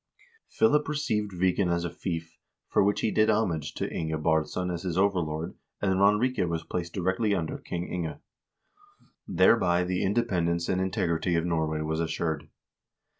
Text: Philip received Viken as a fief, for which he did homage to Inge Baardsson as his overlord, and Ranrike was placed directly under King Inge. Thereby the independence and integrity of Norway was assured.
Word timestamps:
Philip 0.49 0.87
received 0.89 1.31
Viken 1.31 1.71
as 1.71 1.85
a 1.85 1.89
fief, 1.91 2.39
for 2.67 2.83
which 2.83 3.01
he 3.01 3.11
did 3.11 3.29
homage 3.29 3.75
to 3.75 3.87
Inge 3.93 4.13
Baardsson 4.13 4.73
as 4.73 4.81
his 4.81 4.97
overlord, 4.97 5.53
and 5.79 5.99
Ranrike 6.01 6.49
was 6.49 6.63
placed 6.63 6.93
directly 6.95 7.35
under 7.35 7.59
King 7.59 7.85
Inge. 7.87 8.15
Thereby 9.27 9.83
the 9.83 10.03
independence 10.03 10.67
and 10.69 10.81
integrity 10.81 11.35
of 11.35 11.45
Norway 11.45 11.81
was 11.81 11.99
assured. 11.99 12.49